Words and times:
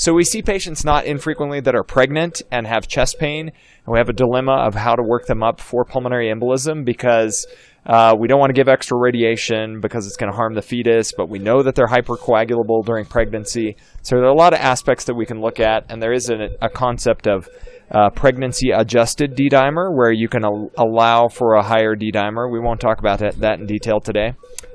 So 0.00 0.14
we 0.14 0.24
see 0.24 0.40
patients 0.40 0.82
not 0.82 1.04
infrequently 1.04 1.60
that 1.60 1.74
are 1.74 1.84
pregnant 1.84 2.40
and 2.50 2.66
have 2.66 2.88
chest 2.88 3.18
pain, 3.18 3.48
and 3.48 3.86
we 3.86 3.98
have 3.98 4.08
a 4.08 4.14
dilemma 4.14 4.52
of 4.52 4.74
how 4.74 4.94
to 4.94 5.02
work 5.02 5.26
them 5.26 5.42
up 5.42 5.60
for 5.60 5.84
pulmonary 5.84 6.32
embolism 6.32 6.86
because 6.86 7.46
uh, 7.84 8.16
we 8.18 8.26
don't 8.26 8.40
want 8.40 8.48
to 8.48 8.54
give 8.54 8.66
extra 8.66 8.96
radiation 8.98 9.78
because 9.82 10.06
it's 10.06 10.16
going 10.16 10.32
to 10.32 10.36
harm 10.36 10.54
the 10.54 10.62
fetus, 10.62 11.12
but 11.14 11.28
we 11.28 11.38
know 11.38 11.62
that 11.62 11.74
they're 11.74 11.86
hypercoagulable 11.86 12.82
during 12.86 13.04
pregnancy. 13.04 13.76
So 14.00 14.16
there 14.16 14.24
are 14.24 14.32
a 14.32 14.34
lot 14.34 14.54
of 14.54 14.60
aspects 14.60 15.04
that 15.04 15.14
we 15.14 15.26
can 15.26 15.42
look 15.42 15.60
at, 15.60 15.84
and 15.90 16.02
there 16.02 16.14
is 16.14 16.30
a, 16.30 16.56
a 16.62 16.70
concept 16.70 17.26
of 17.26 17.50
uh, 17.90 18.08
pregnancy 18.08 18.70
adjusted 18.70 19.34
D 19.34 19.50
dimer 19.50 19.94
where 19.94 20.12
you 20.12 20.28
can 20.28 20.46
al- 20.46 20.70
allow 20.78 21.28
for 21.28 21.56
a 21.56 21.62
higher 21.62 21.94
D 21.94 22.10
dimer. 22.10 22.50
We 22.50 22.58
won't 22.58 22.80
talk 22.80 23.00
about 23.00 23.18
that, 23.18 23.38
that 23.40 23.58
in 23.58 23.66
detail 23.66 24.00
today, 24.00 24.32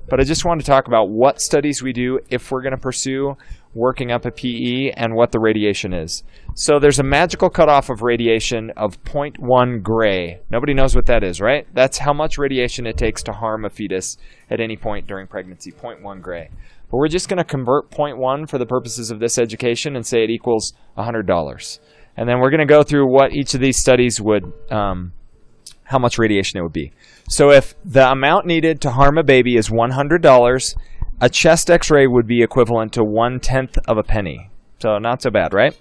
but 0.08 0.20
I 0.20 0.24
just 0.24 0.46
want 0.46 0.62
to 0.62 0.68
talk 0.68 0.88
about 0.88 1.10
what 1.10 1.42
studies 1.42 1.82
we 1.82 1.94
do 1.94 2.20
if 2.30 2.52
we're 2.52 2.62
going 2.62 2.76
to 2.76 2.78
pursue 2.78 3.36
working 3.76 4.10
up 4.10 4.26
a 4.26 4.32
PE 4.32 4.92
and 4.96 5.14
what 5.14 5.32
the 5.32 5.40
radiation 5.40 5.94
is. 5.94 6.24
So 6.56 6.80
there's 6.80 6.98
a 6.98 7.04
magical 7.04 7.50
cutoff 7.50 7.90
of 7.90 8.02
radiation 8.02 8.72
of 8.78 9.04
0.1 9.04 9.84
gray. 9.84 10.40
Nobody 10.50 10.74
knows 10.74 10.96
what 10.96 11.06
that 11.08 11.24
is, 11.24 11.42
right? 11.42 11.68
That's 11.74 11.98
how 11.98 12.14
much 12.14 12.38
radiation 12.38 12.88
it 12.88 12.98
takes 12.98 13.22
to 13.24 13.34
harm 13.34 13.66
a 13.66 13.70
fetus 13.70 14.18
at 14.50 14.62
any 14.62 14.78
point 14.78 15.08
during 15.08 15.28
pregnancy, 15.28 15.72
0.1 15.72 16.22
gray. 16.22 16.50
But 16.90 16.98
we're 16.98 17.10
just 17.10 17.28
going 17.28 17.38
to 17.38 17.44
convert 17.44 17.92
0.1 17.92 18.50
for 18.50 18.58
the 18.58 18.66
purposes 18.66 19.12
of 19.12 19.20
this 19.20 19.38
education 19.38 19.98
and 19.98 20.08
say 20.08 20.24
it 20.24 20.30
equals 20.30 20.74
$100. 20.98 21.80
And 22.16 22.30
then 22.30 22.40
we're 22.40 22.52
going 22.52 22.66
to 22.66 22.66
go 22.66 22.82
through 22.82 23.12
what 23.12 23.34
each 23.34 23.54
of 23.54 23.60
these 23.60 23.80
studies 23.80 24.22
would, 24.22 24.54
um, 24.72 25.12
how 25.84 26.00
much 26.00 26.18
radiation 26.18 26.60
it 26.60 26.64
would 26.64 26.72
be. 26.72 26.94
So 27.28 27.52
if 27.52 27.76
the 27.84 28.10
amount 28.10 28.46
needed 28.46 28.80
to 28.82 28.92
harm 28.92 29.18
a 29.18 29.24
baby 29.24 29.58
is 29.58 29.68
$100, 29.68 30.76
a 31.22 31.30
chest 31.30 31.70
x-ray 31.70 32.08
would 32.08 32.28
be 32.28 32.44
equivalent 32.44 32.94
to 32.94 33.04
one 33.04 33.40
tenth 33.40 33.78
of 33.88 33.98
a 33.98 34.04
penny. 34.04 34.50
So 34.80 34.98
not 34.98 35.22
so 35.22 35.30
bad, 35.32 35.54
right? 35.54 35.78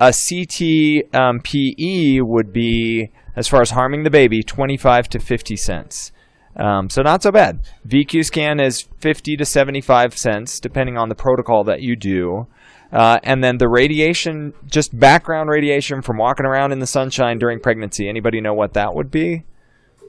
A 0.00 0.12
CT 0.12 1.14
um, 1.14 1.40
PE 1.40 2.20
would 2.20 2.52
be, 2.52 3.10
as 3.36 3.48
far 3.48 3.60
as 3.60 3.70
harming 3.70 4.04
the 4.04 4.10
baby, 4.10 4.42
25 4.42 5.08
to 5.10 5.18
50 5.18 5.56
cents. 5.56 6.12
Um, 6.56 6.88
so 6.88 7.02
not 7.02 7.22
so 7.22 7.30
bad. 7.30 7.60
VQ 7.86 8.24
scan 8.24 8.60
is 8.60 8.88
50 9.00 9.36
to 9.36 9.44
75 9.44 10.16
cents, 10.16 10.60
depending 10.60 10.96
on 10.96 11.08
the 11.08 11.14
protocol 11.14 11.64
that 11.64 11.82
you 11.82 11.96
do. 11.96 12.46
Uh, 12.92 13.18
and 13.22 13.42
then 13.44 13.58
the 13.58 13.68
radiation, 13.68 14.52
just 14.66 14.98
background 14.98 15.48
radiation 15.48 16.02
from 16.02 16.16
walking 16.18 16.46
around 16.46 16.72
in 16.72 16.80
the 16.80 16.86
sunshine 16.86 17.38
during 17.38 17.60
pregnancy. 17.60 18.08
Anybody 18.08 18.40
know 18.40 18.54
what 18.54 18.74
that 18.74 18.94
would 18.94 19.10
be? 19.10 19.44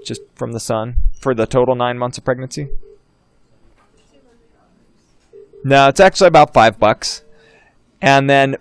Just 0.06 0.22
from 0.36 0.52
the 0.52 0.60
sun 0.60 0.96
for 1.20 1.36
the 1.36 1.46
total 1.46 1.76
nine 1.76 1.98
months 1.98 2.18
of 2.18 2.26
pregnancy? 2.26 2.70
No, 5.64 5.88
it's 5.88 6.00
actually 6.00 6.28
about 6.28 6.54
five 6.54 6.80
bucks. 6.80 7.24
And 8.02 8.30
then, 8.30 8.56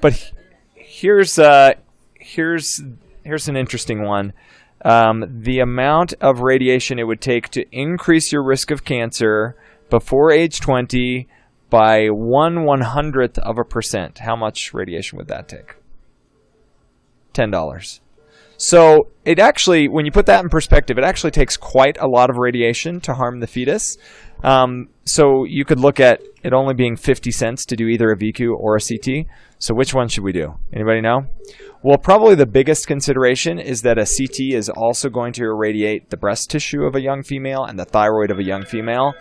but 0.00 0.32
here's 0.74 1.38
uh, 1.38 1.74
here's 2.14 2.82
here's 3.24 3.48
an 3.48 3.56
interesting 3.56 4.04
one. 4.04 4.32
Um, 4.82 5.42
the 5.42 5.60
amount 5.60 6.14
of 6.20 6.40
radiation 6.40 6.98
it 6.98 7.06
would 7.06 7.20
take 7.20 7.50
to 7.50 7.64
increase 7.70 8.32
your 8.32 8.42
risk 8.42 8.70
of 8.70 8.84
cancer 8.84 9.54
before 9.90 10.30
age 10.30 10.60
20 10.60 11.28
by 11.68 12.06
one 12.08 12.64
one 12.64 12.80
hundredth 12.80 13.38
of 13.38 13.58
a 13.58 13.64
percent. 13.64 14.18
How 14.20 14.36
much 14.36 14.72
radiation 14.74 15.18
would 15.18 15.28
that 15.28 15.48
take? 15.48 15.76
Ten 17.32 17.50
dollars. 17.50 18.00
So 18.56 19.08
it 19.24 19.38
actually, 19.38 19.88
when 19.88 20.04
you 20.04 20.12
put 20.12 20.26
that 20.26 20.42
in 20.42 20.50
perspective, 20.50 20.98
it 20.98 21.04
actually 21.04 21.30
takes 21.30 21.56
quite 21.56 21.96
a 21.98 22.06
lot 22.06 22.28
of 22.28 22.36
radiation 22.36 23.00
to 23.00 23.14
harm 23.14 23.40
the 23.40 23.46
fetus. 23.46 23.96
Um, 24.42 24.88
so 25.04 25.44
you 25.44 25.64
could 25.64 25.80
look 25.80 26.00
at 26.00 26.20
it 26.42 26.52
only 26.52 26.74
being 26.74 26.96
50 26.96 27.30
cents 27.30 27.64
to 27.66 27.76
do 27.76 27.86
either 27.86 28.10
a 28.10 28.16
VQ 28.16 28.54
or 28.56 28.76
a 28.76 28.80
CT. 28.80 29.26
So 29.58 29.74
which 29.74 29.92
one 29.92 30.08
should 30.08 30.24
we 30.24 30.32
do? 30.32 30.54
Anybody 30.72 31.00
know? 31.00 31.26
Well, 31.82 31.98
probably 31.98 32.34
the 32.34 32.46
biggest 32.46 32.86
consideration 32.86 33.58
is 33.58 33.82
that 33.82 33.98
a 33.98 34.04
CT 34.04 34.54
is 34.54 34.68
also 34.68 35.08
going 35.08 35.32
to 35.34 35.44
irradiate 35.44 36.10
the 36.10 36.16
breast 36.16 36.50
tissue 36.50 36.84
of 36.84 36.94
a 36.94 37.00
young 37.00 37.22
female 37.22 37.64
and 37.64 37.78
the 37.78 37.86
thyroid 37.86 38.30
of 38.30 38.38
a 38.38 38.44
young 38.44 38.64
female. 38.64 39.14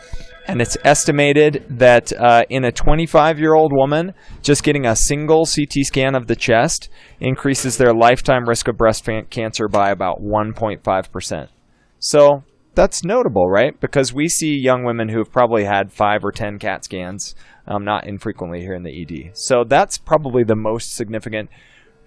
And 0.46 0.62
it's 0.62 0.78
estimated 0.84 1.64
that 1.70 2.12
uh, 2.12 2.44
in 2.50 2.66
a 2.66 2.72
25 2.72 3.40
year 3.40 3.54
old 3.54 3.72
woman, 3.74 4.14
just 4.42 4.64
getting 4.64 4.86
a 4.86 4.96
single 4.96 5.46
CT 5.46 5.86
scan 5.86 6.16
of 6.16 6.28
the 6.28 6.36
chest 6.36 6.90
increases 7.20 7.78
their 7.78 7.94
lifetime 7.94 8.48
risk 8.48 8.68
of 8.68 8.78
breast 8.78 9.08
cancer 9.30 9.68
by 9.68 9.92
about 9.92 10.22
1.5%. 10.22 11.48
So 12.00 12.44
that's 12.80 13.04
notable, 13.04 13.50
right? 13.50 13.78
Because 13.78 14.14
we 14.14 14.30
see 14.30 14.56
young 14.56 14.86
women 14.86 15.10
who 15.10 15.18
have 15.18 15.34
probably 15.34 15.66
had 15.66 15.92
five 15.92 16.24
or 16.24 16.32
10 16.32 16.60
CAT 16.60 16.86
scans, 16.86 17.36
um, 17.68 17.84
not 17.84 18.08
infrequently 18.08 18.62
here 18.62 18.74
in 18.74 18.84
the 18.84 19.02
ED. 19.02 19.36
So 19.36 19.66
that's 19.68 19.98
probably 19.98 20.46
the 20.46 20.56
most 20.56 20.96
significant 20.96 21.50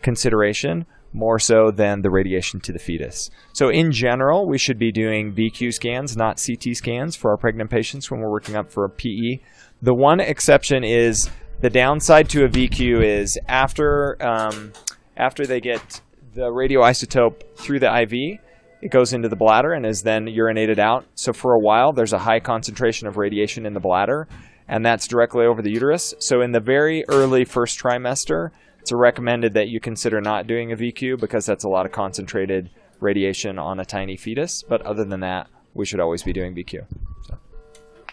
consideration 0.00 0.86
more 1.12 1.38
so 1.38 1.70
than 1.70 2.00
the 2.00 2.10
radiation 2.10 2.58
to 2.60 2.72
the 2.72 2.78
fetus. 2.78 3.28
So 3.52 3.68
in 3.68 3.92
general, 3.92 4.48
we 4.48 4.56
should 4.56 4.78
be 4.78 4.90
doing 4.90 5.34
VQ 5.34 5.74
scans, 5.74 6.16
not 6.16 6.42
CT 6.42 6.74
scans 6.74 7.16
for 7.16 7.32
our 7.32 7.36
pregnant 7.36 7.70
patients 7.70 8.10
when 8.10 8.20
we're 8.20 8.30
working 8.30 8.56
up 8.56 8.72
for 8.72 8.86
a 8.86 8.88
PE. 8.88 9.40
The 9.82 9.94
one 9.94 10.20
exception 10.20 10.84
is 10.84 11.28
the 11.60 11.68
downside 11.68 12.30
to 12.30 12.44
a 12.44 12.48
VQ 12.48 13.04
is 13.04 13.38
after 13.46 14.16
um, 14.24 14.72
after 15.18 15.46
they 15.46 15.60
get 15.60 16.00
the 16.32 16.48
radioisotope 16.48 17.42
through 17.56 17.80
the 17.80 17.94
IV, 17.94 18.40
it 18.82 18.90
goes 18.90 19.12
into 19.12 19.28
the 19.28 19.36
bladder 19.36 19.72
and 19.72 19.86
is 19.86 20.02
then 20.02 20.26
urinated 20.26 20.78
out. 20.78 21.06
So 21.14 21.32
for 21.32 21.54
a 21.54 21.58
while, 21.58 21.92
there's 21.92 22.12
a 22.12 22.18
high 22.18 22.40
concentration 22.40 23.06
of 23.06 23.16
radiation 23.16 23.64
in 23.64 23.74
the 23.74 23.80
bladder, 23.80 24.26
and 24.66 24.84
that's 24.84 25.06
directly 25.06 25.46
over 25.46 25.62
the 25.62 25.70
uterus. 25.70 26.14
So 26.18 26.42
in 26.42 26.50
the 26.50 26.60
very 26.60 27.04
early 27.08 27.44
first 27.44 27.78
trimester, 27.78 28.50
it's 28.80 28.90
recommended 28.90 29.54
that 29.54 29.68
you 29.68 29.78
consider 29.78 30.20
not 30.20 30.48
doing 30.48 30.72
a 30.72 30.76
VQ 30.76 31.20
because 31.20 31.46
that's 31.46 31.62
a 31.62 31.68
lot 31.68 31.86
of 31.86 31.92
concentrated 31.92 32.70
radiation 32.98 33.56
on 33.56 33.78
a 33.78 33.84
tiny 33.84 34.16
fetus. 34.16 34.64
But 34.64 34.82
other 34.82 35.04
than 35.04 35.20
that, 35.20 35.46
we 35.74 35.86
should 35.86 36.00
always 36.00 36.24
be 36.24 36.32
doing 36.32 36.52
VQ. 36.52 36.84
So. 37.26 37.38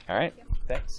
All 0.07 0.15
right. 0.15 0.33
Thanks. 0.67 0.97